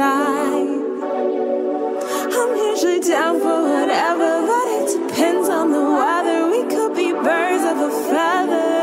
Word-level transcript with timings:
inside. 0.00 0.80
I'm 2.32 2.56
usually 2.56 3.00
down 3.00 3.38
for 3.40 3.62
whatever, 3.68 4.30
but 4.50 4.66
it 4.78 4.86
depends 4.96 5.48
on 5.48 5.72
the 5.72 5.84
weather. 5.98 6.48
We 6.50 6.62
could 6.72 6.94
be 6.94 7.12
birds 7.12 7.64
of 7.64 7.76
a 7.88 7.90
feather. 8.08 8.80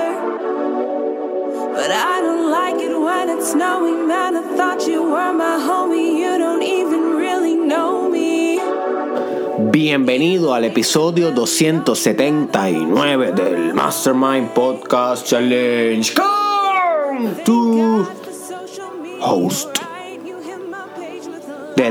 But 1.74 1.92
I 1.92 2.22
don't 2.22 2.52
like 2.52 2.76
it 2.82 2.96
when 3.00 3.30
it's 3.30 3.52
snowing, 3.52 4.08
man. 4.08 4.36
I 4.38 4.44
thought 4.58 4.88
you 4.88 5.04
were 5.04 5.34
my 5.34 5.58
homie. 5.68 6.20
You 6.20 6.38
don't 6.38 6.64
even 6.64 7.16
really 7.16 7.56
know 7.56 8.10
me. 8.10 8.60
Bienvenido 9.72 10.54
al 10.54 10.66
episodio 10.66 11.34
279 11.34 13.32
del 13.34 13.74
Mastermind 13.74 14.50
Podcast 14.50 15.26
Challenge 15.28 16.14
con 16.14 17.44
tu 17.44 18.06
host, 19.20 19.87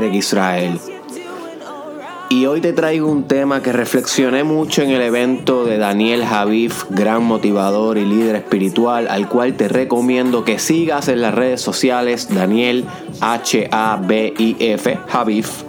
Israel. 0.05 0.79
Y 2.29 2.45
hoy 2.45 2.59
te 2.59 2.73
traigo 2.73 3.09
un 3.09 3.23
tema 3.23 3.61
que 3.61 3.71
reflexioné 3.71 4.43
mucho 4.43 4.81
en 4.81 4.89
el 4.89 5.01
evento 5.01 5.63
de 5.63 5.77
Daniel 5.77 6.25
Javif, 6.25 6.83
gran 6.89 7.23
motivador 7.23 7.97
y 7.97 8.05
líder 8.05 8.35
espiritual, 8.35 9.07
al 9.07 9.29
cual 9.29 9.53
te 9.55 9.69
recomiendo 9.69 10.43
que 10.43 10.59
sigas 10.59 11.07
en 11.07 11.21
las 11.21 11.33
redes 11.33 11.61
sociales 11.61 12.27
Daniel 12.29 12.83
H-A-B-I-F, 13.21 14.99
Javif, 15.07 15.63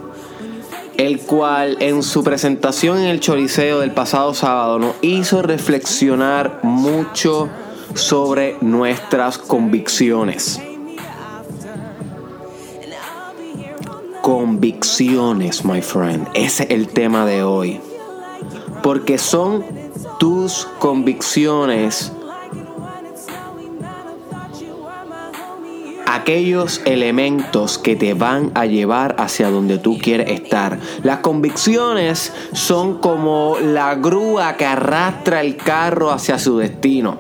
el 0.97 1.21
cual 1.21 1.77
en 1.79 2.03
su 2.03 2.25
presentación 2.25 2.99
en 2.99 3.05
el 3.05 3.21
Choliseo 3.21 3.79
del 3.79 3.93
pasado 3.93 4.35
sábado 4.35 4.81
nos 4.81 4.97
hizo 5.01 5.43
reflexionar 5.43 6.59
mucho 6.65 7.49
sobre 7.95 8.57
nuestras 8.61 9.39
convicciones. 9.39 10.61
Convicciones, 14.29 15.65
my 15.65 15.81
friend. 15.81 16.29
Ese 16.35 16.65
es 16.65 16.71
el 16.71 16.89
tema 16.89 17.25
de 17.25 17.43
hoy. 17.43 17.81
Porque 18.83 19.17
son 19.17 19.65
tus 20.19 20.67
convicciones 20.79 22.13
aquellos 26.07 26.83
elementos 26.85 27.79
que 27.79 27.97
te 27.97 28.13
van 28.13 28.53
a 28.55 28.67
llevar 28.67 29.17
hacia 29.19 29.51
donde 29.51 29.79
tú 29.79 29.97
quieres 29.97 30.31
estar. 30.31 30.79
Las 31.03 31.21
convicciones 31.21 32.31
son 32.53 32.99
como 32.99 33.57
la 33.59 33.95
grúa 33.95 34.59
que 34.59 34.67
arrastra 34.67 35.41
el 35.41 35.57
carro 35.57 36.11
hacia 36.11 36.39
su 36.39 36.59
destino. 36.59 37.17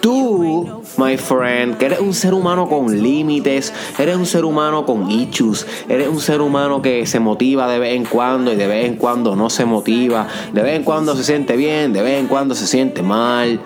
Tú, 0.00 0.82
my 0.96 1.16
friend, 1.16 1.76
que 1.76 1.86
eres 1.86 1.98
un 1.98 2.14
ser 2.14 2.32
humano 2.32 2.68
con 2.68 3.02
límites, 3.02 3.72
eres 3.98 4.16
un 4.16 4.26
ser 4.26 4.44
humano 4.44 4.86
con 4.86 5.10
issues, 5.10 5.66
eres 5.88 6.08
un 6.08 6.20
ser 6.20 6.40
humano 6.40 6.80
que 6.80 7.04
se 7.06 7.18
motiva 7.18 7.68
de 7.68 7.80
vez 7.80 7.96
en 7.96 8.04
cuando 8.04 8.52
y 8.52 8.56
de 8.56 8.66
vez 8.68 8.86
en 8.86 8.94
cuando 8.94 9.34
no 9.34 9.50
se 9.50 9.64
motiva, 9.64 10.28
de 10.52 10.62
vez 10.62 10.76
en 10.76 10.84
cuando 10.84 11.16
se 11.16 11.24
siente 11.24 11.56
bien, 11.56 11.92
de 11.92 12.02
vez 12.02 12.20
en 12.20 12.28
cuando 12.28 12.54
se 12.54 12.68
siente 12.68 13.02
mal. 13.02 13.60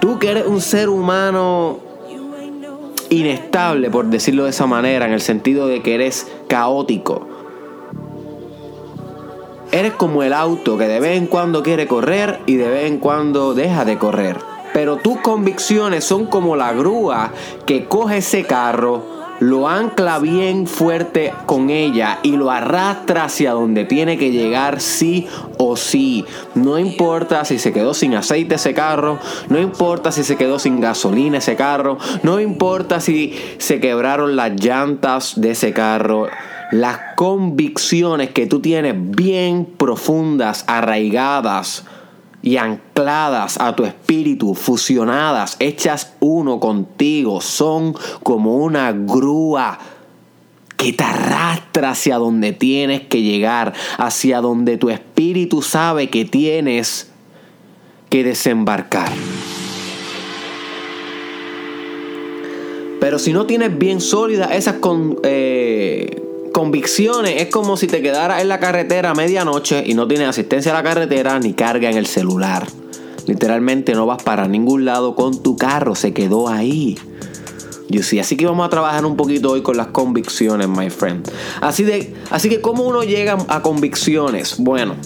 Tú 0.00 0.18
que 0.18 0.30
eres 0.30 0.46
un 0.46 0.60
ser 0.60 0.90
humano 0.90 1.78
inestable, 3.08 3.90
por 3.90 4.06
decirlo 4.06 4.44
de 4.44 4.50
esa 4.50 4.66
manera, 4.66 5.06
en 5.06 5.12
el 5.12 5.22
sentido 5.22 5.66
de 5.66 5.82
que 5.82 5.94
eres 5.94 6.30
caótico. 6.46 7.26
Eres 9.72 9.92
como 9.94 10.22
el 10.22 10.32
auto 10.32 10.76
que 10.76 10.88
de 10.88 11.00
vez 11.00 11.16
en 11.16 11.26
cuando 11.26 11.62
quiere 11.62 11.86
correr 11.86 12.40
y 12.46 12.56
de 12.56 12.68
vez 12.68 12.84
en 12.86 12.98
cuando 12.98 13.54
deja 13.54 13.84
de 13.84 13.98
correr. 13.98 14.36
Pero 14.72 14.96
tus 14.96 15.18
convicciones 15.18 16.04
son 16.04 16.26
como 16.26 16.56
la 16.56 16.72
grúa 16.72 17.32
que 17.66 17.86
coge 17.86 18.18
ese 18.18 18.44
carro, 18.44 19.18
lo 19.40 19.68
ancla 19.68 20.18
bien 20.18 20.66
fuerte 20.66 21.32
con 21.46 21.70
ella 21.70 22.18
y 22.22 22.36
lo 22.36 22.50
arrastra 22.50 23.24
hacia 23.24 23.52
donde 23.52 23.84
tiene 23.84 24.18
que 24.18 24.32
llegar 24.32 24.80
sí 24.80 25.28
o 25.58 25.76
sí. 25.76 26.24
No 26.54 26.78
importa 26.78 27.44
si 27.44 27.58
se 27.58 27.72
quedó 27.72 27.94
sin 27.94 28.14
aceite 28.14 28.56
ese 28.56 28.74
carro, 28.74 29.18
no 29.48 29.60
importa 29.60 30.10
si 30.10 30.24
se 30.24 30.36
quedó 30.36 30.58
sin 30.58 30.80
gasolina 30.80 31.38
ese 31.38 31.54
carro, 31.54 31.98
no 32.22 32.40
importa 32.40 33.00
si 33.00 33.38
se 33.58 33.78
quebraron 33.78 34.34
las 34.34 34.60
llantas 34.60 35.40
de 35.40 35.52
ese 35.52 35.72
carro. 35.72 36.26
Las 36.70 36.98
convicciones 37.16 38.30
que 38.30 38.46
tú 38.46 38.60
tienes 38.60 38.94
bien 38.96 39.64
profundas, 39.64 40.64
arraigadas, 40.66 41.84
y 42.42 42.56
ancladas 42.56 43.60
a 43.60 43.74
tu 43.74 43.84
espíritu, 43.84 44.54
fusionadas, 44.54 45.56
hechas 45.58 46.14
uno 46.20 46.60
contigo, 46.60 47.40
son 47.40 47.94
como 48.22 48.56
una 48.56 48.92
grúa 48.92 49.78
que 50.76 50.92
te 50.92 51.02
arrastra 51.02 51.90
hacia 51.90 52.18
donde 52.18 52.52
tienes 52.52 53.02
que 53.02 53.22
llegar, 53.22 53.74
hacia 53.98 54.40
donde 54.40 54.78
tu 54.78 54.90
espíritu 54.90 55.60
sabe 55.60 56.08
que 56.08 56.24
tienes 56.24 57.10
que 58.08 58.22
desembarcar. 58.22 59.10
Pero 63.00 63.18
si 63.18 63.32
no 63.32 63.46
tienes 63.46 63.76
bien 63.76 64.00
sólidas 64.00 64.52
esas 64.52 64.76
con, 64.76 65.18
eh, 65.24 66.27
convicciones 66.58 67.40
es 67.40 67.50
como 67.50 67.76
si 67.76 67.86
te 67.86 68.02
quedaras 68.02 68.42
en 68.42 68.48
la 68.48 68.58
carretera 68.58 69.10
a 69.10 69.14
medianoche 69.14 69.84
y 69.86 69.94
no 69.94 70.08
tienes 70.08 70.26
asistencia 70.26 70.72
a 70.72 70.74
la 70.74 70.82
carretera 70.82 71.38
ni 71.38 71.52
carga 71.52 71.88
en 71.88 71.96
el 71.96 72.06
celular. 72.06 72.66
Literalmente 73.28 73.94
no 73.94 74.06
vas 74.06 74.24
para 74.24 74.48
ningún 74.48 74.84
lado 74.84 75.14
con 75.14 75.40
tu 75.40 75.56
carro, 75.56 75.94
se 75.94 76.12
quedó 76.12 76.48
ahí. 76.48 76.98
Yo 77.88 78.02
sí, 78.02 78.18
así 78.18 78.36
que 78.36 78.44
vamos 78.44 78.66
a 78.66 78.70
trabajar 78.70 79.06
un 79.06 79.16
poquito 79.16 79.52
hoy 79.52 79.62
con 79.62 79.76
las 79.76 79.86
convicciones, 79.86 80.66
my 80.66 80.90
friend. 80.90 81.30
Así 81.60 81.84
de, 81.84 82.12
así 82.30 82.48
que 82.48 82.60
cómo 82.60 82.82
uno 82.82 83.04
llega 83.04 83.38
a 83.46 83.62
convicciones. 83.62 84.56
Bueno, 84.58 84.96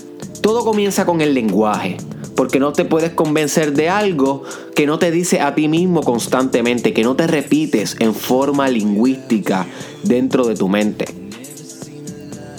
todo 0.41 0.65
comienza 0.65 1.05
con 1.05 1.21
el 1.21 1.35
lenguaje, 1.35 1.99
porque 2.35 2.61
no 2.61 2.73
te 2.73 2.87
puedes 2.87 3.11
convencer 3.11 3.75
de 3.75 3.91
algo 3.91 4.43
que 4.75 4.87
no 4.87 4.99
te 4.99 5.11
dice 5.11 5.43
a 5.43 5.55
ti 5.55 5.69
mismo 5.69 6.03
constantemente, 6.03 6.95
que 6.95 7.03
no 7.03 7.15
te 7.15 7.27
repites 7.27 7.97
en 7.99 8.15
forma 8.15 8.69
lingüística 8.69 9.67
dentro 10.03 10.47
de 10.47 10.55
tu 10.55 10.71
mente. 10.71 11.22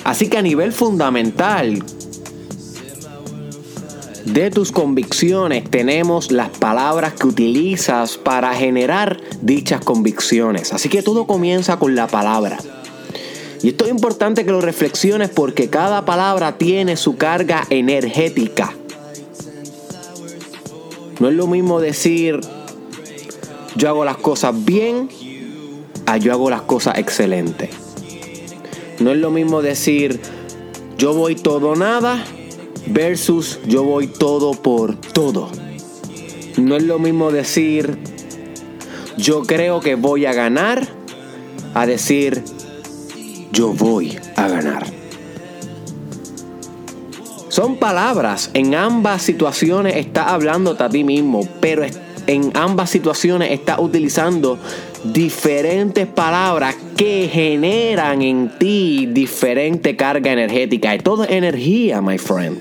Así 0.03 0.27
que 0.27 0.37
a 0.37 0.41
nivel 0.41 0.73
fundamental 0.73 1.83
de 4.25 4.51
tus 4.51 4.71
convicciones 4.71 5.69
tenemos 5.69 6.31
las 6.31 6.49
palabras 6.49 7.13
que 7.13 7.27
utilizas 7.27 8.17
para 8.17 8.53
generar 8.53 9.19
dichas 9.41 9.81
convicciones. 9.81 10.73
Así 10.73 10.89
que 10.89 11.01
todo 11.01 11.27
comienza 11.27 11.77
con 11.77 11.95
la 11.95 12.07
palabra. 12.07 12.57
Y 13.61 13.69
esto 13.69 13.85
es 13.85 13.91
importante 13.91 14.45
que 14.45 14.51
lo 14.51 14.59
reflexiones 14.59 15.29
porque 15.29 15.69
cada 15.69 16.03
palabra 16.03 16.57
tiene 16.57 16.97
su 16.97 17.15
carga 17.15 17.65
energética. 17.69 18.73
No 21.19 21.29
es 21.29 21.35
lo 21.35 21.47
mismo 21.47 21.79
decir 21.79 22.41
yo 23.75 23.89
hago 23.89 24.05
las 24.05 24.17
cosas 24.17 24.53
bien 24.65 25.09
a 26.05 26.17
yo 26.17 26.33
hago 26.33 26.49
las 26.49 26.63
cosas 26.63 26.97
excelentes. 26.97 27.82
No 29.03 29.11
es 29.11 29.17
lo 29.17 29.31
mismo 29.31 29.61
decir 29.61 30.21
yo 30.97 31.13
voy 31.13 31.35
todo 31.35 31.75
nada 31.75 32.23
versus 32.87 33.59
yo 33.65 33.83
voy 33.83 34.07
todo 34.07 34.53
por 34.53 34.95
todo. 34.95 35.49
No 36.55 36.77
es 36.77 36.83
lo 36.83 36.99
mismo 36.99 37.29
decir 37.29 37.97
yo 39.17 39.41
creo 39.41 39.81
que 39.81 39.95
voy 39.95 40.25
a 40.25 40.31
ganar 40.31 40.87
a 41.73 41.85
decir 41.85 42.45
yo 43.51 43.73
voy 43.73 44.17
a 44.37 44.47
ganar. 44.47 44.85
Son 47.49 47.75
palabras, 47.75 48.51
en 48.53 48.73
ambas 48.73 49.21
situaciones 49.21 49.97
está 49.97 50.33
hablando 50.33 50.77
a 50.79 50.87
ti 50.87 51.03
mismo, 51.03 51.45
pero 51.59 51.83
en 52.25 52.55
ambas 52.55 52.89
situaciones 52.89 53.51
está 53.51 53.81
utilizando 53.81 54.57
diferentes 55.03 56.07
palabras 56.07 56.75
que 56.95 57.29
generan 57.31 58.21
en 58.21 58.57
ti 58.57 59.07
diferente 59.11 59.95
carga 59.95 60.31
energética. 60.31 60.95
Y 60.95 60.99
todo 60.99 61.25
energía, 61.25 62.01
my 62.01 62.17
friend. 62.17 62.57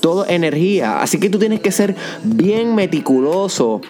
Todo 0.00 0.24
es 0.24 0.32
energía. 0.32 1.00
Así 1.00 1.18
que 1.18 1.30
tú 1.30 1.38
tienes 1.38 1.60
que 1.60 1.72
ser 1.72 1.94
bien 2.22 2.74
meticuloso 2.74 3.80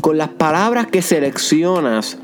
con 0.00 0.18
las 0.18 0.28
palabras 0.28 0.86
que 0.88 1.02
seleccionas. 1.02 2.18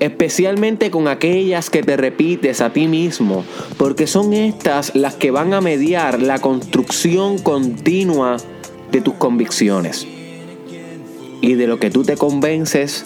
Especialmente 0.00 0.90
con 0.90 1.06
aquellas 1.06 1.70
que 1.70 1.82
te 1.82 1.96
repites 1.96 2.60
a 2.60 2.72
ti 2.72 2.88
mismo. 2.88 3.44
Porque 3.78 4.06
son 4.06 4.32
estas 4.32 4.94
las 4.94 5.14
que 5.14 5.30
van 5.30 5.54
a 5.54 5.60
mediar 5.60 6.20
la 6.20 6.40
construcción 6.40 7.38
continua 7.38 8.36
de 8.90 9.00
tus 9.00 9.14
convicciones. 9.14 10.06
Y 11.40 11.54
de 11.54 11.66
lo 11.66 11.78
que 11.78 11.90
tú 11.90 12.04
te 12.04 12.16
convences 12.16 13.04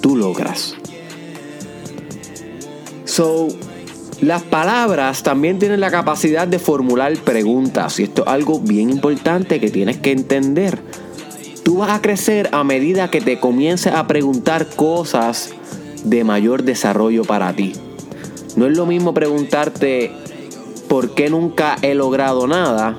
tú 0.00 0.16
logras. 0.16 0.74
So, 3.04 3.48
las 4.20 4.42
palabras 4.42 5.22
también 5.22 5.58
tienen 5.58 5.80
la 5.80 5.90
capacidad 5.90 6.48
de 6.48 6.58
formular 6.58 7.16
preguntas 7.18 8.00
y 8.00 8.04
esto 8.04 8.22
es 8.22 8.28
algo 8.28 8.60
bien 8.60 8.90
importante 8.90 9.60
que 9.60 9.70
tienes 9.70 9.98
que 9.98 10.12
entender. 10.12 10.78
Tú 11.64 11.78
vas 11.78 11.90
a 11.90 12.02
crecer 12.02 12.48
a 12.52 12.64
medida 12.64 13.10
que 13.10 13.20
te 13.20 13.38
comiences 13.38 13.92
a 13.92 14.06
preguntar 14.06 14.66
cosas 14.74 15.50
de 16.04 16.24
mayor 16.24 16.62
desarrollo 16.62 17.24
para 17.24 17.52
ti. 17.54 17.74
No 18.56 18.66
es 18.66 18.76
lo 18.76 18.86
mismo 18.86 19.14
preguntarte 19.14 20.10
por 20.88 21.14
qué 21.14 21.30
nunca 21.30 21.76
he 21.82 21.94
logrado 21.94 22.46
nada 22.46 22.98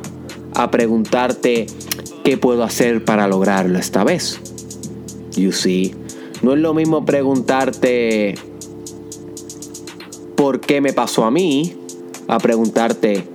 a 0.53 0.71
preguntarte 0.71 1.67
qué 2.23 2.37
puedo 2.37 2.63
hacer 2.63 3.03
para 3.03 3.27
lograrlo 3.27 3.77
esta 3.77 4.03
vez. 4.03 4.39
You 5.35 5.51
see, 5.51 5.95
no 6.41 6.53
es 6.53 6.59
lo 6.59 6.73
mismo 6.73 7.05
preguntarte 7.05 8.35
por 10.35 10.61
qué 10.61 10.79
me 10.81 10.93
pasó 10.93 11.25
a 11.25 11.31
mí 11.31 11.75
a 12.27 12.37
preguntarte 12.37 13.27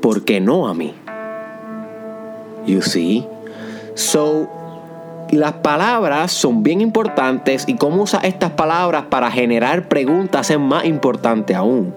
por 0.00 0.24
qué 0.24 0.40
no 0.40 0.68
a 0.68 0.74
mí. 0.74 0.94
You 2.66 2.82
see? 2.82 3.26
So, 3.94 4.48
las 5.30 5.54
palabras 5.54 6.32
son 6.32 6.62
bien 6.62 6.80
importantes 6.80 7.64
y 7.66 7.76
cómo 7.76 8.02
usas 8.02 8.24
estas 8.24 8.52
palabras 8.52 9.04
para 9.08 9.30
generar 9.30 9.88
preguntas 9.88 10.50
es 10.50 10.58
más 10.58 10.84
importante 10.84 11.54
aún. 11.54 11.94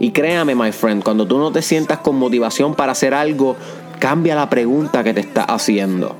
Y 0.00 0.12
créame, 0.12 0.54
my 0.54 0.72
friend, 0.72 1.02
cuando 1.02 1.26
tú 1.26 1.38
no 1.38 1.52
te 1.52 1.62
sientas 1.62 1.98
con 1.98 2.16
motivación 2.16 2.74
para 2.74 2.92
hacer 2.92 3.14
algo, 3.14 3.56
cambia 3.98 4.34
la 4.34 4.48
pregunta 4.48 5.04
que 5.04 5.12
te 5.12 5.20
estás 5.20 5.46
haciendo. 5.48 6.16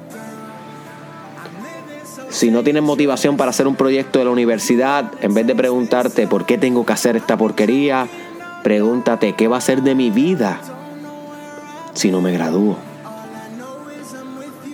Si 2.31 2.51
no 2.51 2.63
tienes 2.63 2.83
motivación 2.83 3.37
para 3.37 3.51
hacer 3.51 3.67
un 3.67 3.77
proyecto 3.77 4.19
de 4.19 4.27
la 4.27 4.31
universidad, 4.31 5.13
en 5.23 5.35
vez 5.35 5.47
de 5.47 5.55
preguntarte 5.55 6.27
por 6.27 6.45
qué 6.47 6.59
tengo 6.59 6.85
que 6.85 6.93
hacer 6.93 7.17
esta 7.17 7.37
porquería, 7.37 8.07
pregúntate 8.63 9.35
qué 9.35 9.49
va 9.49 9.57
a 9.57 9.63
ser 9.63 9.83
de 9.83 9.95
mi 9.95 10.11
vida 10.11 10.61
si 11.95 12.11
no 12.11 12.21
me 12.21 12.33
gradúo. 12.33 12.77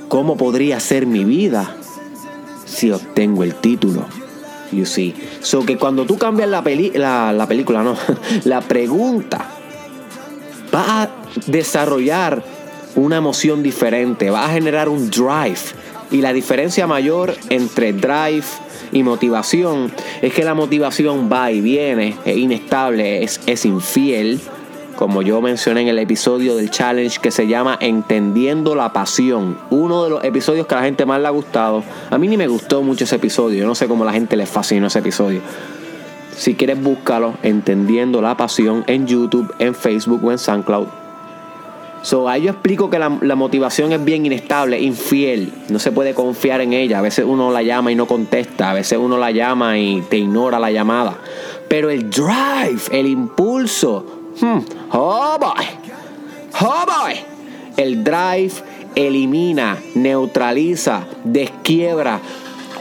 ¿Cómo 0.09 0.37
podría 0.37 0.81
ser 0.81 1.06
mi 1.06 1.25
vida 1.25 1.77
si 2.67 2.91
obtengo 2.91 3.45
el 3.45 3.55
título? 3.55 4.07
You 4.73 4.87
see. 4.87 5.15
So 5.41 5.65
que 5.65 5.77
cuando 5.77 6.05
tú 6.05 6.19
cambias 6.19 6.49
la, 6.49 6.62
la, 6.95 7.33
la 7.33 7.47
película, 7.47 7.83
no, 7.83 7.97
la 8.45 8.61
pregunta, 8.61 9.47
va 10.75 11.03
a 11.03 11.11
desarrollar 11.47 12.43
una 12.97 13.17
emoción 13.17 13.62
diferente, 13.62 14.31
va 14.31 14.47
a 14.47 14.49
generar 14.50 14.89
un 14.89 15.11
drive. 15.11 15.61
Y 16.14 16.22
la 16.22 16.32
diferencia 16.32 16.87
mayor 16.87 17.34
entre 17.49 17.93
drive 17.93 18.44
y 18.93 19.02
motivación 19.02 19.93
es 20.22 20.32
que 20.32 20.44
la 20.44 20.55
motivación 20.55 21.28
va 21.31 21.50
y 21.50 21.61
viene, 21.61 22.14
es 22.25 22.37
inestable, 22.37 23.25
es, 23.25 23.40
es 23.46 23.64
infiel 23.64 24.40
como 24.94 25.22
yo 25.22 25.43
mencioné 25.43 25.81
en 25.81 25.88
el 25.88 25.99
episodio 25.99 26.55
del 26.55 26.70
challenge 26.70 27.19
que 27.20 27.32
se 27.32 27.49
llama 27.49 27.76
Entendiendo 27.81 28.76
la 28.76 28.93
Pasión. 28.93 29.58
Uno 29.70 30.05
de 30.05 30.11
los 30.11 30.22
episodios 30.22 30.69
que 30.69 30.75
a 30.76 30.78
la 30.78 30.84
gente 30.84 31.05
más 31.05 31.20
le 31.20 31.26
ha 31.26 31.31
gustado. 31.31 31.82
A 32.11 32.16
mí 32.16 32.28
ni 32.28 32.37
me 32.37 32.46
gustó 32.46 32.81
mucho 32.82 33.02
ese 33.02 33.16
episodio. 33.16 33.58
Yo 33.58 33.66
no 33.66 33.75
sé 33.75 33.88
cómo 33.88 34.05
la 34.05 34.12
gente 34.12 34.37
le 34.37 34.46
fascinó 34.46 34.87
ese 34.87 35.00
episodio. 35.00 35.40
Si 36.37 36.55
quieres 36.55 36.81
búscalo, 36.81 37.34
Entendiendo 37.43 38.22
la 38.22 38.37
Pasión 38.37 38.84
en 38.87 39.08
YouTube, 39.08 39.52
en 39.58 39.75
Facebook 39.75 40.25
o 40.25 40.31
en 40.31 40.38
SoundCloud. 40.38 41.04
So, 42.05 42.29
ahí 42.29 42.43
yo 42.43 42.53
explico 42.53 42.89
que 42.89 43.01
la, 43.01 43.19
la, 43.21 43.35
motivación 43.35 43.93
es 43.93 44.05
bien 44.05 44.25
inestable, 44.25 44.79
infiel. 44.79 45.53
No 45.69 45.81
se 45.81 45.91
puede 45.91 46.15
confiar 46.15 46.61
en 46.61 46.73
ella. 46.73 47.01
A 47.01 47.03
veces 47.03 47.25
uno 47.27 47.51
la 47.51 47.62
llama 47.62 47.91
y 47.91 47.97
no 47.97 48.06
contesta. 48.06 48.71
A 48.71 48.75
veces 48.75 48.99
uno 49.03 49.19
la 49.19 49.33
llama 49.33 49.79
y 49.79 50.03
te 50.03 50.19
ignora 50.19 50.59
la 50.61 50.71
llamada. 50.71 51.17
Pero 51.69 51.91
el 51.91 52.11
drive, 52.11 52.83
el 52.93 53.06
impulso, 53.06 54.15
Hmm. 54.41 54.61
Oh 54.91 55.39
boy. 55.39 55.65
Oh 56.61 56.85
boy. 56.87 57.15
El 57.77 58.03
drive 58.03 58.53
elimina, 58.95 59.79
neutraliza, 59.95 61.05
desquiebra 61.25 62.21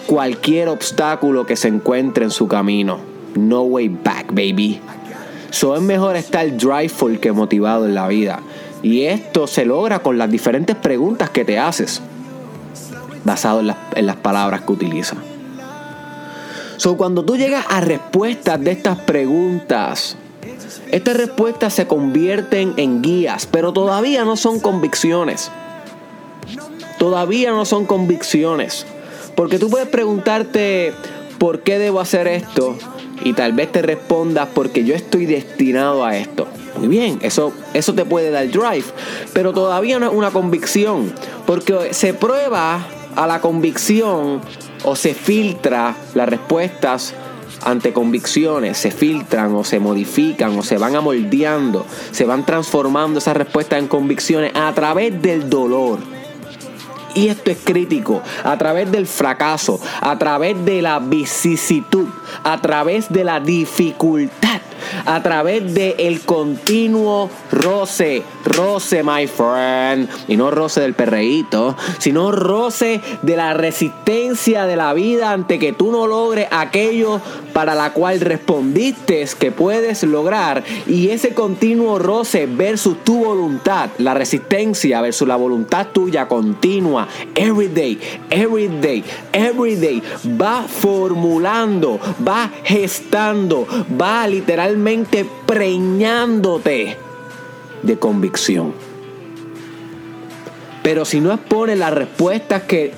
cualquier 0.07 0.69
obstáculo 0.69 1.45
que 1.45 1.55
se 1.55 1.67
encuentre 1.67 2.23
en 2.23 2.31
su 2.31 2.47
camino. 2.47 2.99
No 3.35 3.61
way 3.61 3.87
back, 3.87 4.27
baby. 4.27 4.79
So 5.51 5.75
es 5.75 5.81
mejor 5.81 6.15
estar 6.15 6.45
driveful 6.57 7.19
que 7.19 7.31
motivado 7.31 7.85
en 7.85 7.93
la 7.93 8.07
vida. 8.07 8.39
Y 8.83 9.05
esto 9.05 9.47
se 9.47 9.65
logra 9.65 9.99
con 9.99 10.17
las 10.17 10.29
diferentes 10.29 10.75
preguntas 10.75 11.29
que 11.29 11.45
te 11.45 11.57
haces, 11.57 12.01
basado 13.23 13.61
en 13.95 14.05
las, 14.05 14.15
palabras 14.17 14.61
que 14.61 14.73
utilizas. 14.73 15.17
So, 16.75 16.97
cuando 16.97 17.23
tú 17.23 17.37
llegas 17.37 17.65
a 17.69 17.79
respuestas 17.79 18.61
de 18.61 18.71
estas 18.71 18.99
preguntas, 18.99 20.17
estas 20.91 21.15
respuestas 21.15 21.73
se 21.73 21.87
convierten 21.87 22.73
en 22.75 23.01
guías, 23.01 23.47
pero 23.49 23.71
todavía 23.71 24.25
no 24.25 24.35
son 24.35 24.59
convicciones. 24.59 25.49
Todavía 26.99 27.51
no 27.51 27.63
son 27.63 27.85
convicciones. 27.85 28.85
Porque 29.35 29.59
tú 29.59 29.69
puedes 29.69 29.87
preguntarte, 29.87 30.93
¿por 31.37 31.61
qué 31.61 31.79
debo 31.79 32.01
hacer 32.01 32.27
esto? 32.27 32.75
Y 33.23 33.31
tal 33.31 33.53
vez 33.53 33.71
te 33.71 33.81
respondas, 33.81 34.49
porque 34.53 34.83
yo 34.83 34.93
estoy 34.93 35.25
destinado 35.25 36.03
a 36.03 36.17
esto. 36.17 36.47
Muy 36.77 36.87
bien, 36.87 37.19
eso, 37.21 37.53
eso 37.73 37.93
te 37.93 38.03
puede 38.03 38.31
dar 38.31 38.49
drive, 38.49 38.85
pero 39.31 39.53
todavía 39.53 39.99
no 39.99 40.07
es 40.07 40.13
una 40.13 40.31
convicción, 40.31 41.13
porque 41.45 41.93
se 41.93 42.13
prueba 42.13 42.85
a 43.15 43.27
la 43.27 43.41
convicción 43.41 44.41
o 44.83 44.95
se 44.95 45.13
filtra 45.13 45.95
las 46.15 46.27
respuestas 46.27 47.13
ante 47.65 47.93
convicciones 47.93 48.77
se 48.77 48.91
filtran 48.91 49.55
o 49.55 49.63
se 49.63 49.79
modifican 49.79 50.57
o 50.57 50.63
se 50.63 50.77
van 50.77 50.95
amoldeando, 50.95 51.85
se 52.11 52.25
van 52.25 52.45
transformando 52.45 53.19
esas 53.19 53.37
respuestas 53.37 53.79
en 53.79 53.87
convicciones 53.87 54.51
a 54.55 54.73
través 54.73 55.21
del 55.21 55.49
dolor. 55.49 55.99
Y 57.15 57.27
esto 57.27 57.51
es 57.51 57.59
crítico, 57.63 58.21
a 58.43 58.57
través 58.57 58.91
del 58.91 59.05
fracaso, 59.05 59.79
a 60.01 60.17
través 60.17 60.65
de 60.65 60.81
la 60.81 60.99
vicisitud, 60.99 62.07
a 62.43 62.59
través 62.59 63.11
de 63.13 63.23
la 63.23 63.39
dificultad 63.39 64.62
a 65.05 65.21
través 65.23 65.73
del 65.73 65.95
el 65.97 66.21
continuo 66.21 67.29
roce, 67.51 68.23
roce, 68.45 69.03
my 69.03 69.27
friend, 69.27 70.09
y 70.27 70.37
no 70.37 70.51
roce 70.51 70.81
del 70.81 70.93
perreíto, 70.93 71.75
sino 71.99 72.31
roce 72.31 73.01
de 73.21 73.35
la 73.35 73.53
resistencia 73.53 74.65
de 74.65 74.75
la 74.75 74.93
vida 74.93 75.31
ante 75.31 75.59
que 75.59 75.73
tú 75.73 75.91
no 75.91 76.07
logres 76.07 76.47
aquello 76.51 77.21
para 77.53 77.75
la 77.75 77.93
cual 77.93 78.19
respondiste 78.19 79.13
que 79.39 79.51
puedes 79.51 80.03
lograr, 80.03 80.63
y 80.87 81.09
ese 81.09 81.33
continuo 81.33 81.99
roce 81.99 82.47
versus 82.47 83.03
tu 83.03 83.23
voluntad, 83.23 83.89
la 83.99 84.13
resistencia 84.13 85.01
versus 85.01 85.27
la 85.27 85.35
voluntad 85.35 85.87
tuya 85.93 86.27
continua, 86.27 87.07
every 87.35 87.67
day, 87.67 87.99
every 88.29 88.67
day, 88.67 89.03
every 89.31 89.75
day, 89.75 90.01
va 90.41 90.63
formulando, 90.63 91.99
va 92.27 92.49
gestando, 92.63 93.67
va 93.99 94.27
literalmente 94.27 95.25
preñándote 95.45 96.97
de 97.83 97.99
convicción. 97.99 98.73
Pero 100.81 101.05
si 101.05 101.21
no 101.21 101.31
expones 101.31 101.77
las 101.77 101.93
respuestas 101.93 102.63
que 102.63 102.93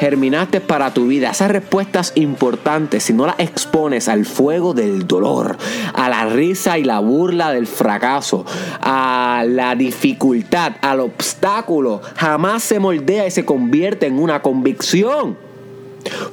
germinaste 0.00 0.62
para 0.62 0.94
tu 0.94 1.08
vida, 1.08 1.30
esas 1.30 1.50
respuestas 1.50 2.12
importantes, 2.14 3.04
si 3.04 3.12
no 3.12 3.26
las 3.26 3.38
expones 3.38 4.08
al 4.08 4.24
fuego 4.24 4.72
del 4.72 5.06
dolor, 5.06 5.58
a 5.92 6.08
la 6.08 6.24
risa 6.24 6.78
y 6.78 6.84
la 6.84 7.00
burla 7.00 7.52
del 7.52 7.66
fracaso, 7.66 8.46
a 8.80 9.44
la 9.46 9.74
dificultad, 9.74 10.72
al 10.80 11.00
obstáculo, 11.00 12.00
jamás 12.16 12.62
se 12.62 12.80
moldea 12.80 13.26
y 13.26 13.30
se 13.30 13.44
convierte 13.44 14.06
en 14.06 14.18
una 14.18 14.40
convicción. 14.40 15.36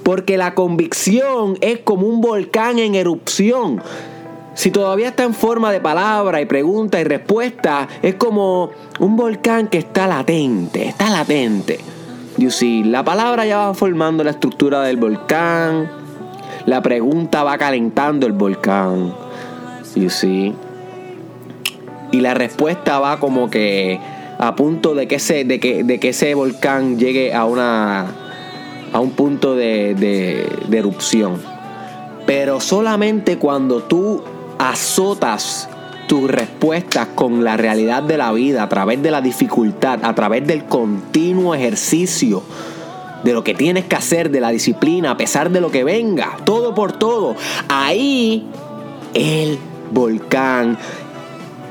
Porque 0.02 0.38
la 0.38 0.56
convicción 0.56 1.58
es 1.60 1.80
como 1.80 2.08
un 2.08 2.22
volcán 2.22 2.80
en 2.80 2.96
erupción 2.96 3.82
si 4.54 4.72
todavía 4.72 5.10
está 5.10 5.24
en 5.24 5.36
forma 5.36 5.72
de 5.72 5.80
palabra 5.80 6.42
y 6.42 6.46
pregunta 6.46 7.00
y 7.00 7.04
respuesta, 7.04 7.88
es 8.02 8.16
como 8.16 8.72
un 9.00 9.16
volcán 9.16 9.68
que 9.68 9.78
está 9.78 10.08
latente, 10.08 10.88
está 10.88 11.12
latente. 11.12 11.97
See, 12.38 12.84
la 12.84 13.04
palabra 13.04 13.46
ya 13.46 13.58
va 13.58 13.74
formando 13.74 14.24
la 14.24 14.30
estructura 14.30 14.84
del 14.84 14.98
volcán, 14.98 15.90
la 16.66 16.82
pregunta 16.82 17.44
va 17.44 17.58
calentando 17.58 18.28
el 18.28 18.34
volcán. 18.34 19.12
See. 19.84 20.54
Y 22.12 22.22
la 22.22 22.36
respuesta 22.36 23.00
va 23.00 23.20
como 23.20 23.50
que 23.50 24.00
a 24.38 24.56
punto 24.56 24.94
de 24.94 25.08
que 25.08 25.16
ese, 25.16 25.44
de 25.46 25.60
que, 25.60 25.84
de 25.84 26.00
que 26.00 26.10
ese 26.10 26.36
volcán 26.36 27.00
llegue 27.00 27.34
a 27.34 27.46
una 27.46 28.06
a 28.94 29.00
un 29.00 29.12
punto 29.12 29.56
de, 29.56 29.96
de 29.96 30.78
erupción. 30.78 31.42
Pero 32.26 32.62
solamente 32.62 33.38
cuando 33.38 33.82
tú 33.82 34.24
azotas 34.60 35.70
tus 36.08 36.30
respuestas 36.30 37.10
con 37.14 37.44
la 37.44 37.58
realidad 37.58 38.02
de 38.04 38.18
la 38.18 38.32
vida 38.32 38.64
a 38.64 38.70
través 38.70 39.04
de 39.04 39.12
la 39.12 39.22
dificultad, 39.22 40.00
a 40.04 40.16
través 40.16 40.48
del 40.48 40.66
continuo 40.66 41.54
ejercicio 41.54 42.42
de 43.24 43.34
lo 43.34 43.44
que 43.44 43.54
tienes 43.54 43.86
que 43.86 43.96
hacer, 43.96 44.32
de 44.32 44.40
la 44.40 44.50
disciplina, 44.50 45.12
a 45.12 45.18
pesar 45.18 45.52
de 45.52 45.62
lo 45.62 45.70
que 45.70 45.84
venga, 45.84 46.38
todo 46.46 46.74
por 46.74 46.94
todo. 46.94 47.36
Ahí 47.68 48.48
el 49.14 49.60
volcán 49.92 50.78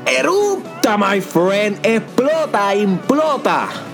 erupta, 0.05 0.97
my 0.97 1.19
friend, 1.19 1.79
explota, 1.83 2.75
implota. 2.75 3.86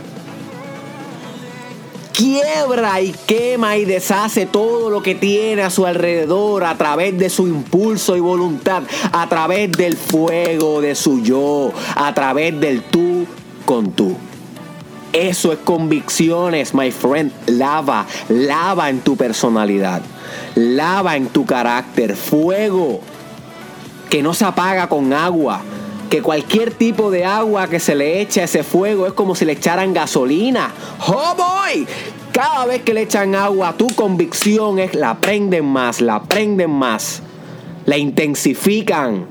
Quiebra 2.23 3.01
y 3.01 3.11
quema 3.11 3.75
y 3.75 3.83
deshace 3.83 4.45
todo 4.45 4.89
lo 4.89 5.03
que 5.03 5.13
tiene 5.13 5.61
a 5.61 5.69
su 5.69 5.85
alrededor 5.85 6.63
a 6.63 6.77
través 6.77 7.17
de 7.17 7.29
su 7.29 7.49
impulso 7.49 8.15
y 8.15 8.21
voluntad, 8.21 8.83
a 9.11 9.27
través 9.27 9.69
del 9.73 9.97
fuego 9.97 10.79
de 10.79 10.95
su 10.95 11.21
yo, 11.21 11.73
a 11.95 12.13
través 12.13 12.57
del 12.61 12.81
tú 12.83 13.25
con 13.65 13.91
tú. 13.91 14.15
Eso 15.11 15.51
es 15.51 15.59
convicciones, 15.59 16.73
my 16.73 16.91
friend. 16.91 17.33
Lava, 17.47 18.05
lava 18.29 18.89
en 18.89 19.01
tu 19.01 19.17
personalidad, 19.17 20.01
lava 20.55 21.17
en 21.17 21.27
tu 21.27 21.45
carácter, 21.45 22.15
fuego 22.15 23.01
que 24.09 24.23
no 24.23 24.33
se 24.33 24.45
apaga 24.45 24.87
con 24.87 25.11
agua, 25.11 25.61
que 26.13 26.21
cualquier 26.21 26.69
tipo 26.69 27.09
de 27.09 27.25
agua 27.25 27.67
que 27.67 27.79
se 27.79 27.95
le 27.95 28.21
eche 28.21 28.41
a 28.41 28.43
ese 28.43 28.61
fuego 28.61 29.07
es 29.07 29.13
como 29.13 29.33
si 29.33 29.45
le 29.45 29.53
echaran 29.53 29.95
gasolina. 29.95 30.71
¡Oh 31.07 31.33
boy! 31.35 31.87
Cada 32.31 32.67
vez 32.67 32.83
que 32.83 32.93
le 32.93 33.01
echan 33.01 33.33
agua, 33.33 33.73
tu 33.75 33.87
convicción 33.95 34.77
es 34.77 34.93
la 34.93 35.15
prenden 35.15 35.65
más, 35.65 36.01
la 36.01 36.21
prenden 36.21 36.69
más, 36.69 37.23
la 37.87 37.97
intensifican. 37.97 39.25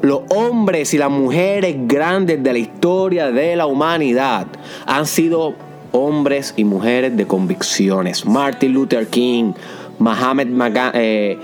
Los 0.00 0.20
hombres 0.28 0.94
y 0.94 0.98
las 0.98 1.10
mujeres 1.10 1.74
grandes 1.88 2.40
de 2.40 2.52
la 2.52 2.58
historia 2.60 3.32
de 3.32 3.56
la 3.56 3.66
humanidad 3.66 4.46
han 4.86 5.06
sido 5.06 5.54
hombres 5.90 6.54
y 6.56 6.62
mujeres 6.62 7.16
de 7.16 7.26
convicciones. 7.26 8.24
Martin 8.24 8.74
Luther 8.74 9.08
King, 9.08 9.54
Mahatma, 9.98 10.70
eh, 10.94 11.36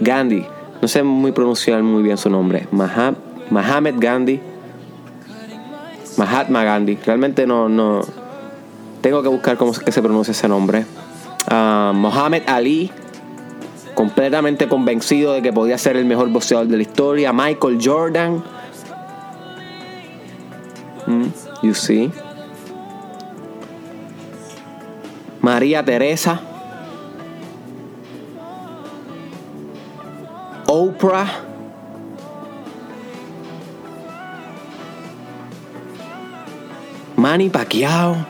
Gandhi, 0.00 0.46
no 0.80 0.88
sé 0.88 1.02
muy 1.02 1.32
pronunciar 1.32 1.82
muy 1.82 2.02
bien 2.02 2.16
su 2.16 2.30
nombre. 2.30 2.68
Maham, 2.70 3.16
Mahatma 3.50 3.90
Gandhi. 3.90 4.40
Mahatma 6.16 6.64
Gandhi. 6.64 6.96
Realmente 7.04 7.46
no, 7.46 7.68
no. 7.68 8.00
Tengo 9.00 9.22
que 9.22 9.28
buscar 9.28 9.56
cómo 9.56 9.72
se 9.74 10.02
pronuncia 10.02 10.32
ese 10.32 10.48
nombre. 10.48 10.84
Uh, 11.50 11.92
Muhammad 11.94 12.42
Ali. 12.46 12.90
Completamente 13.94 14.68
convencido 14.68 15.32
de 15.32 15.42
que 15.42 15.52
podía 15.52 15.76
ser 15.76 15.96
el 15.96 16.04
mejor 16.04 16.28
boxeador 16.28 16.68
de 16.68 16.76
la 16.76 16.82
historia. 16.82 17.32
Michael 17.32 17.78
Jordan. 17.82 18.44
Mm, 21.06 21.26
you 21.62 21.74
see. 21.74 22.12
María 25.40 25.84
Teresa. 25.84 26.40
Oprah. 30.68 31.30
Manny 37.16 37.48
Pacquiao. 37.48 38.26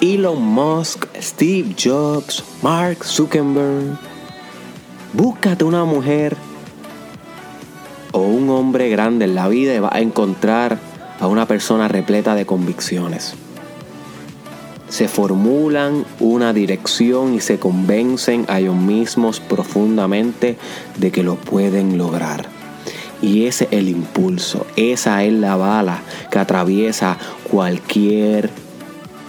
Elon 0.00 0.40
Musk, 0.40 1.04
Steve 1.20 1.74
Jobs, 1.76 2.42
Mark 2.62 3.04
Zuckerberg. 3.04 3.98
Búscate 5.12 5.64
una 5.64 5.84
mujer 5.84 6.34
o 8.12 8.20
un 8.20 8.48
hombre 8.48 8.88
grande 8.88 9.26
en 9.26 9.34
la 9.34 9.46
vida 9.48 9.74
y 9.74 9.78
vas 9.78 9.92
a 9.92 10.00
encontrar 10.00 10.78
a 11.20 11.26
una 11.26 11.44
persona 11.44 11.86
repleta 11.86 12.34
de 12.34 12.46
convicciones 12.46 13.36
se 15.00 15.08
formulan 15.08 16.04
una 16.18 16.52
dirección 16.52 17.32
y 17.32 17.40
se 17.40 17.58
convencen 17.58 18.44
a 18.48 18.60
ellos 18.60 18.76
mismos 18.76 19.40
profundamente 19.40 20.58
de 20.98 21.10
que 21.10 21.22
lo 21.22 21.36
pueden 21.36 21.96
lograr. 21.96 22.44
Y 23.22 23.46
ese 23.46 23.64
es 23.64 23.72
el 23.72 23.88
impulso, 23.88 24.66
esa 24.76 25.24
es 25.24 25.32
la 25.32 25.56
bala 25.56 26.02
que 26.30 26.38
atraviesa 26.38 27.16
cualquier 27.50 28.50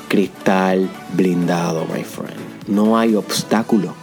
cristal 0.10 0.90
blindado, 1.14 1.86
my 1.86 2.04
friend. 2.04 2.36
No 2.68 2.98
hay 2.98 3.16
obstáculo 3.16 3.94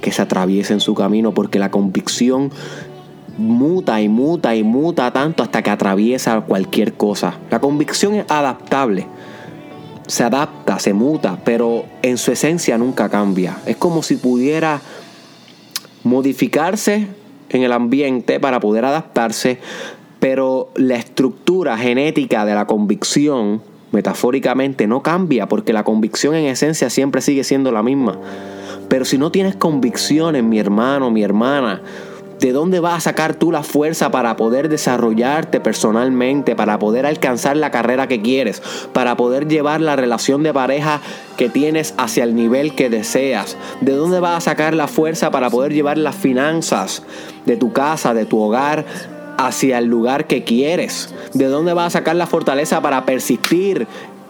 que 0.00 0.10
se 0.10 0.20
atraviese 0.20 0.72
en 0.72 0.80
su 0.80 0.96
camino 0.96 1.32
porque 1.32 1.60
la 1.60 1.70
convicción 1.70 2.50
muta 3.38 4.00
y 4.00 4.08
muta 4.08 4.56
y 4.56 4.64
muta 4.64 5.12
tanto 5.12 5.44
hasta 5.44 5.62
que 5.62 5.70
atraviesa 5.70 6.40
cualquier 6.40 6.94
cosa. 6.94 7.34
La 7.52 7.60
convicción 7.60 8.16
es 8.16 8.28
adaptable 8.28 9.06
se 10.06 10.24
adapta, 10.24 10.78
se 10.78 10.92
muta, 10.92 11.38
pero 11.44 11.84
en 12.02 12.18
su 12.18 12.32
esencia 12.32 12.78
nunca 12.78 13.08
cambia. 13.08 13.58
Es 13.66 13.76
como 13.76 14.02
si 14.02 14.16
pudiera 14.16 14.80
modificarse 16.04 17.08
en 17.48 17.62
el 17.62 17.72
ambiente 17.72 18.40
para 18.40 18.60
poder 18.60 18.84
adaptarse, 18.84 19.58
pero 20.20 20.70
la 20.76 20.96
estructura 20.96 21.76
genética 21.76 22.44
de 22.44 22.54
la 22.54 22.66
convicción, 22.66 23.62
metafóricamente, 23.92 24.86
no 24.86 25.02
cambia, 25.02 25.48
porque 25.48 25.72
la 25.72 25.84
convicción 25.84 26.34
en 26.34 26.46
esencia 26.46 26.90
siempre 26.90 27.20
sigue 27.20 27.44
siendo 27.44 27.72
la 27.72 27.82
misma. 27.82 28.18
Pero 28.88 29.04
si 29.04 29.18
no 29.18 29.30
tienes 29.30 29.56
convicciones, 29.56 30.44
mi 30.44 30.58
hermano, 30.58 31.10
mi 31.10 31.22
hermana, 31.22 31.82
¿De 32.40 32.52
dónde 32.52 32.80
vas 32.80 32.98
a 32.98 33.00
sacar 33.00 33.34
tú 33.34 33.50
la 33.50 33.62
fuerza 33.62 34.10
para 34.10 34.36
poder 34.36 34.68
desarrollarte 34.68 35.58
personalmente, 35.58 36.54
para 36.54 36.78
poder 36.78 37.06
alcanzar 37.06 37.56
la 37.56 37.70
carrera 37.70 38.08
que 38.08 38.20
quieres, 38.20 38.62
para 38.92 39.16
poder 39.16 39.48
llevar 39.48 39.80
la 39.80 39.96
relación 39.96 40.42
de 40.42 40.52
pareja 40.52 41.00
que 41.38 41.48
tienes 41.48 41.94
hacia 41.96 42.24
el 42.24 42.34
nivel 42.34 42.74
que 42.74 42.90
deseas? 42.90 43.56
¿De 43.80 43.92
dónde 43.92 44.20
vas 44.20 44.36
a 44.36 44.50
sacar 44.50 44.74
la 44.74 44.86
fuerza 44.86 45.30
para 45.30 45.48
poder 45.48 45.72
llevar 45.72 45.96
las 45.96 46.14
finanzas 46.14 47.02
de 47.46 47.56
tu 47.56 47.72
casa, 47.72 48.12
de 48.12 48.26
tu 48.26 48.38
hogar, 48.38 48.84
hacia 49.38 49.78
el 49.78 49.86
lugar 49.86 50.26
que 50.26 50.44
quieres? 50.44 51.14
¿De 51.32 51.46
dónde 51.46 51.72
vas 51.72 51.86
a 51.86 51.98
sacar 51.98 52.16
la 52.16 52.26
fortaleza 52.26 52.82
para 52.82 53.06
persistir 53.06 53.86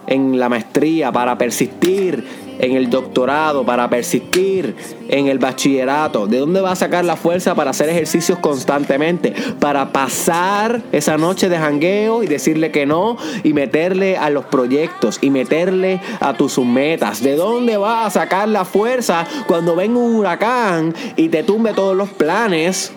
en 0.07 0.39
la 0.39 0.49
maestría, 0.49 1.11
para 1.11 1.37
persistir 1.37 2.47
en 2.59 2.75
el 2.75 2.89
doctorado, 2.89 3.65
para 3.65 3.89
persistir 3.89 4.75
en 5.09 5.27
el 5.27 5.39
bachillerato? 5.39 6.27
¿De 6.27 6.39
dónde 6.39 6.61
va 6.61 6.71
a 6.71 6.75
sacar 6.75 7.05
la 7.05 7.15
fuerza 7.15 7.55
para 7.55 7.71
hacer 7.71 7.89
ejercicios 7.89 8.39
constantemente? 8.39 9.33
Para 9.59 9.91
pasar 9.91 10.81
esa 10.91 11.17
noche 11.17 11.49
de 11.49 11.57
jangueo 11.57 12.23
y 12.23 12.27
decirle 12.27 12.71
que 12.71 12.85
no 12.85 13.17
y 13.43 13.53
meterle 13.53 14.17
a 14.17 14.29
los 14.29 14.45
proyectos 14.45 15.19
y 15.21 15.29
meterle 15.29 16.01
a 16.19 16.33
tus 16.33 16.57
metas. 16.57 17.21
¿De 17.21 17.35
dónde 17.35 17.77
va 17.77 18.05
a 18.05 18.09
sacar 18.09 18.47
la 18.49 18.65
fuerza 18.65 19.25
cuando 19.47 19.75
venga 19.75 19.99
un 19.99 20.15
huracán 20.15 20.93
y 21.15 21.29
te 21.29 21.43
tumbe 21.43 21.73
todos 21.73 21.95
los 21.95 22.09
planes? 22.09 22.91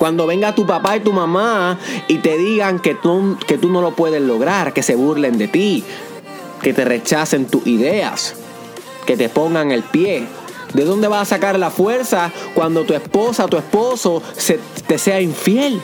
Cuando 0.00 0.26
venga 0.26 0.54
tu 0.54 0.64
papá 0.64 0.96
y 0.96 1.00
tu 1.00 1.12
mamá 1.12 1.78
y 2.08 2.16
te 2.20 2.38
digan 2.38 2.78
que 2.78 2.94
tú, 2.94 3.36
que 3.46 3.58
tú 3.58 3.68
no 3.68 3.82
lo 3.82 3.90
puedes 3.90 4.22
lograr, 4.22 4.72
que 4.72 4.82
se 4.82 4.94
burlen 4.94 5.36
de 5.36 5.46
ti, 5.46 5.84
que 6.62 6.72
te 6.72 6.86
rechacen 6.86 7.44
tus 7.44 7.66
ideas, 7.66 8.34
que 9.04 9.18
te 9.18 9.28
pongan 9.28 9.72
el 9.72 9.82
pie. 9.82 10.26
¿De 10.72 10.86
dónde 10.86 11.06
vas 11.06 11.20
a 11.20 11.34
sacar 11.34 11.58
la 11.58 11.68
fuerza 11.68 12.32
cuando 12.54 12.84
tu 12.84 12.94
esposa, 12.94 13.46
tu 13.46 13.58
esposo 13.58 14.22
se, 14.34 14.58
te 14.86 14.96
sea 14.96 15.20
infiel? 15.20 15.82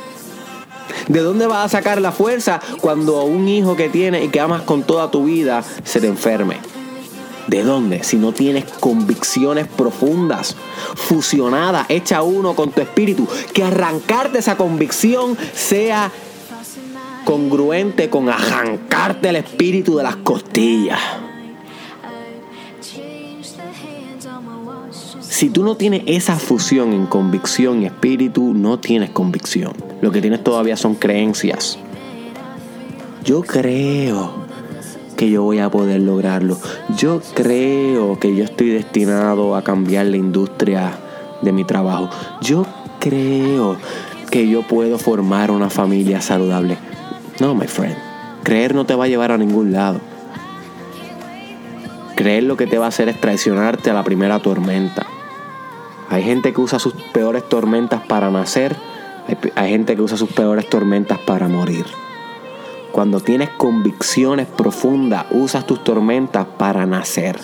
¿De 1.08 1.20
dónde 1.20 1.46
vas 1.46 1.66
a 1.66 1.76
sacar 1.76 2.00
la 2.00 2.10
fuerza 2.10 2.58
cuando 2.80 3.22
un 3.24 3.46
hijo 3.48 3.76
que 3.76 3.90
tienes 3.90 4.24
y 4.24 4.28
que 4.28 4.40
amas 4.40 4.62
con 4.62 4.84
toda 4.84 5.10
tu 5.10 5.24
vida 5.24 5.62
se 5.84 6.00
te 6.00 6.06
enferme? 6.06 6.56
¿De 7.48 7.62
dónde? 7.62 8.02
Si 8.02 8.16
no 8.16 8.32
tienes 8.32 8.64
convicciones 8.64 9.68
profundas, 9.68 10.56
fusionadas, 10.94 11.86
hecha 11.88 12.22
uno 12.22 12.54
con 12.54 12.72
tu 12.72 12.80
espíritu, 12.80 13.28
que 13.52 13.62
arrancarte 13.62 14.38
esa 14.38 14.56
convicción 14.56 15.36
sea 15.52 16.10
congruente 17.24 18.10
con 18.10 18.28
arrancarte 18.28 19.28
el 19.28 19.36
espíritu 19.36 19.96
de 19.96 20.02
las 20.02 20.16
costillas. 20.16 21.00
Si 25.20 25.50
tú 25.50 25.62
no 25.62 25.76
tienes 25.76 26.02
esa 26.06 26.36
fusión 26.36 26.92
en 26.94 27.06
convicción 27.06 27.82
y 27.82 27.86
espíritu, 27.86 28.54
no 28.54 28.78
tienes 28.78 29.10
convicción. 29.10 29.74
Lo 30.00 30.10
que 30.10 30.20
tienes 30.20 30.42
todavía 30.42 30.76
son 30.76 30.94
creencias. 30.94 31.78
Yo 33.22 33.42
creo 33.42 34.45
que 35.16 35.30
yo 35.30 35.42
voy 35.42 35.58
a 35.58 35.70
poder 35.70 36.00
lograrlo. 36.00 36.58
Yo 36.96 37.20
creo 37.34 38.18
que 38.20 38.34
yo 38.36 38.44
estoy 38.44 38.70
destinado 38.70 39.56
a 39.56 39.62
cambiar 39.62 40.06
la 40.06 40.16
industria 40.16 40.98
de 41.42 41.52
mi 41.52 41.64
trabajo. 41.64 42.10
Yo 42.40 42.66
creo 43.00 43.76
que 44.30 44.48
yo 44.48 44.62
puedo 44.62 44.98
formar 44.98 45.50
una 45.50 45.70
familia 45.70 46.20
saludable. 46.20 46.76
No, 47.40 47.54
my 47.54 47.66
friend. 47.66 47.96
Creer 48.42 48.74
no 48.74 48.84
te 48.84 48.94
va 48.94 49.04
a 49.04 49.08
llevar 49.08 49.32
a 49.32 49.38
ningún 49.38 49.72
lado. 49.72 50.00
Creer 52.14 52.44
lo 52.44 52.56
que 52.56 52.66
te 52.66 52.78
va 52.78 52.86
a 52.86 52.88
hacer 52.88 53.08
es 53.08 53.20
traicionarte 53.20 53.90
a 53.90 53.94
la 53.94 54.04
primera 54.04 54.38
tormenta. 54.40 55.06
Hay 56.08 56.22
gente 56.22 56.52
que 56.52 56.60
usa 56.60 56.78
sus 56.78 56.94
peores 57.12 57.48
tormentas 57.48 58.00
para 58.06 58.30
nacer, 58.30 58.76
hay, 59.56 59.70
gente 59.70 59.96
que 59.96 60.02
usa 60.02 60.16
sus 60.16 60.30
peores 60.30 60.68
tormentas 60.68 61.18
para 61.18 61.48
morir. 61.48 61.84
Cuando 62.96 63.20
tienes 63.20 63.50
convicciones 63.50 64.46
profundas, 64.46 65.26
usas 65.30 65.66
tus 65.66 65.84
tormentas 65.84 66.46
para 66.56 66.86
nacer. 66.86 67.38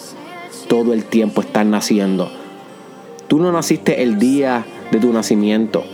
Todo 0.67 0.95
el 0.95 1.05
tiempo 1.05 1.43
estás 1.43 1.67
naciendo. 1.67 2.31
Tú 3.29 3.39
no 3.39 3.53
naciste 3.53 4.03
el 4.03 4.19
día 4.19 4.65
de 4.91 4.99
tu 4.99 5.13
nacimiento. 5.13 5.85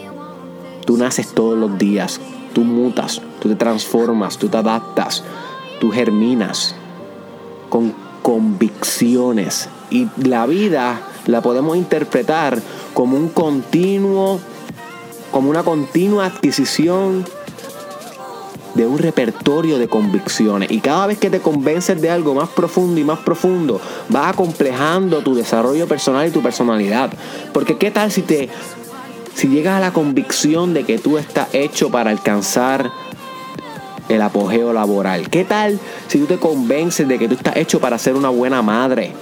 Tú 0.86 0.96
naces 0.96 1.34
todos 1.34 1.58
los 1.58 1.76
días. 1.76 2.20
Tú 2.52 2.60
mutas, 2.60 3.20
tú 3.40 3.48
te 3.48 3.56
transformas, 3.56 4.38
tú 4.38 4.48
te 4.48 4.58
adaptas. 4.58 5.24
tú 5.80 5.90
germinas 5.90 6.76
con 7.68 7.92
convicciones. 8.22 9.68
Y 9.90 10.06
la 10.22 10.46
vida 10.46 11.00
la 11.26 11.42
podemos 11.42 11.76
interpretar 11.76 12.62
como 12.94 13.16
un 13.16 13.28
continuo, 13.28 14.38
como 15.32 15.50
una 15.50 15.64
continua 15.64 16.26
adquisición 16.26 17.24
de 18.78 18.86
un 18.86 18.98
repertorio 18.98 19.76
de 19.76 19.88
convicciones. 19.88 20.70
Y 20.70 20.78
cada 20.78 21.08
vez 21.08 21.18
que 21.18 21.30
te 21.30 21.40
convences 21.40 22.00
de 22.00 22.10
algo 22.10 22.32
más 22.32 22.48
profundo 22.48 23.00
y 23.00 23.04
más 23.04 23.18
profundo, 23.18 23.80
vas 24.08 24.32
acomplejando 24.32 25.20
tu 25.22 25.34
desarrollo 25.34 25.88
personal 25.88 26.28
y 26.28 26.30
tu 26.30 26.40
personalidad. 26.42 27.10
Porque 27.52 27.76
qué 27.76 27.90
tal 27.90 28.12
si 28.12 28.22
te 28.22 28.48
si 29.34 29.48
llegas 29.48 29.74
a 29.76 29.80
la 29.80 29.92
convicción 29.92 30.74
de 30.74 30.84
que 30.84 30.98
tú 30.98 31.18
estás 31.18 31.48
hecho 31.52 31.90
para 31.90 32.10
alcanzar 32.10 32.92
el 34.08 34.22
apogeo 34.22 34.72
laboral? 34.72 35.28
¿Qué 35.28 35.44
tal 35.44 35.80
si 36.06 36.20
tú 36.20 36.26
te 36.26 36.38
convences 36.38 37.06
de 37.08 37.18
que 37.18 37.26
tú 37.26 37.34
estás 37.34 37.56
hecho 37.56 37.80
para 37.80 37.98
ser 37.98 38.14
una 38.14 38.28
buena 38.28 38.62
madre? 38.62 39.12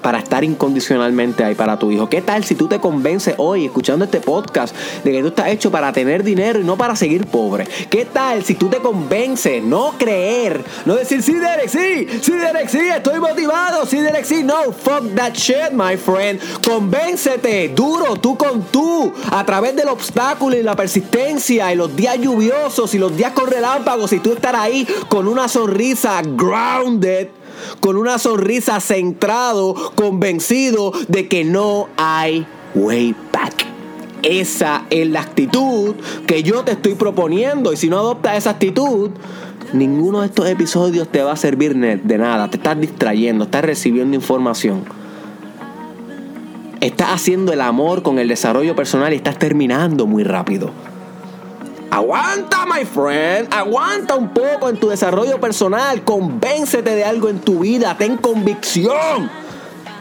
Para 0.00 0.18
estar 0.18 0.44
incondicionalmente 0.44 1.44
ahí 1.44 1.54
para 1.54 1.78
tu 1.78 1.90
hijo. 1.90 2.08
¿Qué 2.08 2.22
tal 2.22 2.44
si 2.44 2.54
tú 2.54 2.68
te 2.68 2.78
convences 2.80 3.34
hoy, 3.38 3.66
escuchando 3.66 4.04
este 4.04 4.20
podcast, 4.20 4.74
de 5.04 5.12
que 5.12 5.20
tú 5.20 5.28
estás 5.28 5.48
hecho 5.48 5.70
para 5.70 5.92
tener 5.92 6.22
dinero 6.22 6.60
y 6.60 6.64
no 6.64 6.76
para 6.76 6.96
seguir 6.96 7.26
pobre? 7.26 7.66
¿Qué 7.90 8.04
tal 8.04 8.44
si 8.44 8.54
tú 8.54 8.68
te 8.68 8.78
convences, 8.78 9.62
no 9.62 9.94
creer, 9.98 10.64
no 10.84 10.94
decir, 10.94 11.22
sí, 11.22 11.34
Derek, 11.34 11.68
sí, 11.68 12.06
sí, 12.20 12.32
Derek, 12.32 12.68
sí, 12.68 12.78
estoy 12.78 13.20
motivado, 13.20 13.84
sí, 13.86 13.98
Derek, 13.98 14.24
sí, 14.24 14.42
no, 14.42 14.72
fuck 14.72 15.14
that 15.14 15.34
shit, 15.34 15.72
my 15.72 15.96
friend. 15.96 16.40
Convéncete, 16.64 17.70
duro, 17.70 18.16
tú 18.16 18.36
con 18.36 18.62
tú, 18.64 19.12
a 19.30 19.44
través 19.44 19.74
del 19.76 19.88
obstáculo 19.88 20.56
y 20.56 20.62
la 20.62 20.76
persistencia 20.76 21.72
y 21.72 21.76
los 21.76 21.94
días 21.94 22.18
lluviosos 22.18 22.94
y 22.94 22.98
los 22.98 23.16
días 23.16 23.32
con 23.32 23.48
relámpagos 23.48 24.12
y 24.12 24.20
tú 24.20 24.32
estar 24.32 24.56
ahí 24.56 24.86
con 25.08 25.28
una 25.28 25.48
sonrisa 25.48 26.22
grounded 26.22 27.28
con 27.80 27.96
una 27.96 28.18
sonrisa 28.18 28.80
centrado, 28.80 29.74
convencido 29.94 30.92
de 31.08 31.28
que 31.28 31.44
no 31.44 31.88
hay 31.96 32.46
way 32.74 33.14
back. 33.32 33.66
Esa 34.22 34.84
es 34.90 35.08
la 35.08 35.20
actitud 35.20 35.96
que 36.26 36.42
yo 36.42 36.62
te 36.62 36.72
estoy 36.72 36.94
proponiendo 36.94 37.72
y 37.72 37.76
si 37.76 37.88
no 37.88 37.98
adoptas 37.98 38.38
esa 38.38 38.50
actitud, 38.50 39.10
ninguno 39.72 40.20
de 40.20 40.26
estos 40.26 40.48
episodios 40.48 41.08
te 41.08 41.22
va 41.22 41.32
a 41.32 41.36
servir 41.36 41.74
de 41.74 42.18
nada. 42.18 42.48
Te 42.48 42.56
estás 42.56 42.80
distrayendo, 42.80 43.44
estás 43.44 43.64
recibiendo 43.64 44.14
información. 44.14 44.84
Estás 46.80 47.10
haciendo 47.10 47.52
el 47.52 47.60
amor 47.60 48.02
con 48.02 48.18
el 48.18 48.28
desarrollo 48.28 48.74
personal 48.74 49.12
y 49.12 49.16
estás 49.16 49.38
terminando 49.38 50.06
muy 50.06 50.24
rápido. 50.24 50.70
Aguanta, 51.92 52.64
my 52.64 52.86
friend. 52.86 53.52
Aguanta 53.52 54.14
un 54.14 54.30
poco 54.30 54.70
en 54.70 54.78
tu 54.78 54.88
desarrollo 54.88 55.38
personal. 55.38 56.02
Convéncete 56.04 56.94
de 56.94 57.04
algo 57.04 57.28
en 57.28 57.40
tu 57.40 57.58
vida. 57.58 57.98
Ten 57.98 58.16
convicción. 58.16 59.30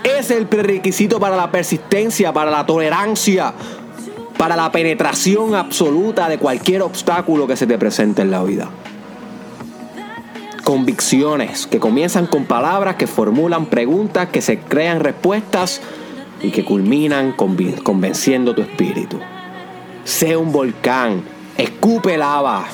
Es 0.02 0.32
el 0.32 0.48
prerequisito 0.48 1.20
para 1.20 1.36
la 1.36 1.52
persistencia, 1.52 2.32
para 2.32 2.50
la 2.50 2.66
tolerancia, 2.66 3.54
para 4.38 4.56
la 4.56 4.72
penetración 4.72 5.54
absoluta 5.54 6.30
de 6.30 6.38
cualquier 6.38 6.82
obstáculo 6.82 7.46
que 7.46 7.58
se 7.58 7.68
te 7.68 7.78
presente 7.78 8.22
en 8.22 8.32
la 8.32 8.42
vida. 8.42 8.70
Convicciones 10.64 11.68
que 11.68 11.82
comienzan 11.82 12.26
con 12.26 12.46
palabras 12.46 12.96
que 12.96 13.06
formulan 13.06 13.66
preguntas, 13.66 14.30
que 14.30 14.42
se 14.42 14.60
crean 14.60 15.02
respuestas 15.02 15.82
y 16.42 16.52
que 16.52 16.64
culminan 16.64 17.34
convenciendo 17.34 18.56
tu 18.56 18.62
espíritu. 18.62 19.20
Sé 20.06 20.38
un 20.38 20.54
volcán 20.54 21.41
Escupe 21.58 22.18
lava. 22.18 22.66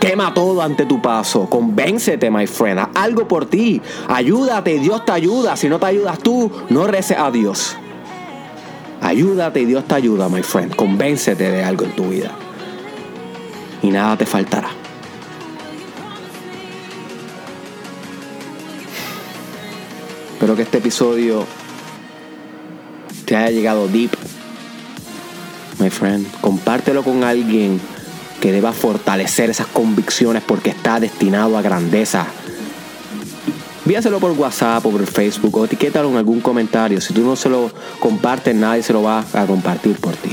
Quema 0.00 0.32
todo 0.32 0.62
ante 0.62 0.86
tu 0.86 1.02
paso. 1.02 1.48
Convéncete, 1.50 2.30
my 2.30 2.46
friend. 2.46 2.88
Algo 2.94 3.26
por 3.26 3.46
ti. 3.46 3.80
Ayúdate. 4.08 4.78
Dios 4.78 5.04
te 5.04 5.12
ayuda. 5.12 5.56
Si 5.56 5.68
no 5.68 5.78
te 5.78 5.86
ayudas 5.86 6.18
tú, 6.20 6.50
no 6.68 6.86
reces 6.86 7.18
a 7.18 7.30
Dios. 7.30 7.76
Ayúdate 9.00 9.60
y 9.60 9.64
Dios 9.64 9.84
te 9.86 9.94
ayuda, 9.94 10.28
my 10.28 10.42
friend. 10.42 10.74
Convéncete 10.74 11.50
de 11.50 11.64
algo 11.64 11.84
en 11.84 11.96
tu 11.96 12.08
vida. 12.08 12.32
Y 13.82 13.90
nada 13.90 14.16
te 14.16 14.26
faltará. 14.26 14.70
Espero 20.32 20.54
que 20.54 20.62
este 20.62 20.78
episodio 20.78 21.44
te 23.24 23.36
haya 23.36 23.50
llegado 23.50 23.88
deep 23.88 24.12
my 25.78 25.90
friend. 25.90 26.26
Compártelo 26.40 27.02
con 27.02 27.24
alguien 27.24 27.80
que 28.40 28.52
deba 28.52 28.72
fortalecer 28.72 29.50
esas 29.50 29.66
convicciones 29.66 30.42
porque 30.46 30.70
está 30.70 31.00
destinado 31.00 31.58
a 31.58 31.62
grandeza. 31.62 32.26
Víaselo 33.84 34.20
por 34.20 34.32
WhatsApp 34.32 34.84
o 34.86 34.90
por 34.90 35.06
Facebook 35.06 35.56
o 35.56 35.64
etiquétalo 35.64 36.10
en 36.10 36.16
algún 36.16 36.40
comentario. 36.40 37.00
Si 37.00 37.14
tú 37.14 37.22
no 37.22 37.36
se 37.36 37.48
lo 37.48 37.70
compartes, 37.98 38.54
nadie 38.54 38.82
se 38.82 38.92
lo 38.92 39.02
va 39.02 39.24
a 39.32 39.46
compartir 39.46 39.96
por 39.96 40.14
ti. 40.14 40.30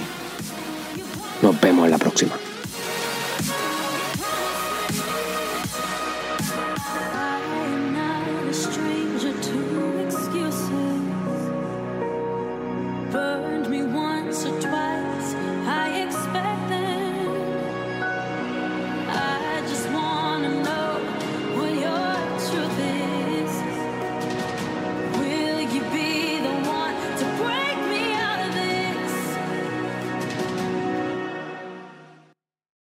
Nos 1.41 1.59
vemos 1.61 1.85
en 1.85 1.91
la 1.91 1.97
próxima. 1.97 2.33